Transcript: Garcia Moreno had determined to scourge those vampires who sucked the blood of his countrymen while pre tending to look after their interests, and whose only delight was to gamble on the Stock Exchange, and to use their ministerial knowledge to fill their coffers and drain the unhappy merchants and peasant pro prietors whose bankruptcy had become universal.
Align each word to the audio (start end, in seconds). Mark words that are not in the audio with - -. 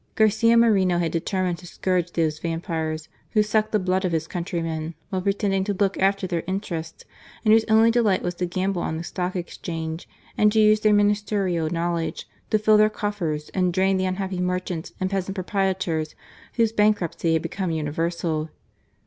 Garcia 0.15 0.57
Moreno 0.57 0.97
had 0.97 1.11
determined 1.11 1.59
to 1.59 1.67
scourge 1.67 2.13
those 2.13 2.39
vampires 2.39 3.07
who 3.33 3.43
sucked 3.43 3.71
the 3.71 3.77
blood 3.77 4.03
of 4.03 4.13
his 4.13 4.25
countrymen 4.25 4.95
while 5.11 5.21
pre 5.21 5.31
tending 5.33 5.63
to 5.65 5.75
look 5.75 5.95
after 5.99 6.25
their 6.25 6.41
interests, 6.47 7.05
and 7.45 7.53
whose 7.53 7.65
only 7.65 7.91
delight 7.91 8.23
was 8.23 8.33
to 8.33 8.47
gamble 8.47 8.81
on 8.81 8.97
the 8.97 9.03
Stock 9.03 9.35
Exchange, 9.35 10.09
and 10.35 10.51
to 10.51 10.59
use 10.59 10.79
their 10.79 10.91
ministerial 10.91 11.69
knowledge 11.69 12.27
to 12.49 12.57
fill 12.57 12.77
their 12.77 12.89
coffers 12.89 13.49
and 13.49 13.73
drain 13.73 13.97
the 13.97 14.05
unhappy 14.05 14.39
merchants 14.39 14.91
and 14.99 15.11
peasant 15.11 15.35
pro 15.35 15.43
prietors 15.43 16.15
whose 16.55 16.71
bankruptcy 16.71 17.33
had 17.33 17.43
become 17.43 17.69
universal. 17.69 18.49